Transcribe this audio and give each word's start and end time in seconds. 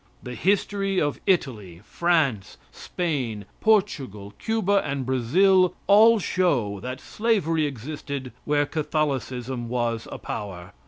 The 0.23 0.33
history 0.33 0.99
of 0.99 1.19
Italy, 1.27 1.81
France, 1.83 2.57
Spain, 2.71 3.45
Portugal, 3.59 4.33
Cuba, 4.39 4.81
and 4.83 5.05
Brazil 5.05 5.75
all 5.85 6.17
show 6.17 6.79
that 6.79 6.99
slavery 6.99 7.67
existed 7.67 8.31
where 8.43 8.65
Catholicism 8.65 9.69
was 9.69 10.07
a 10.11 10.17
power. 10.17 10.73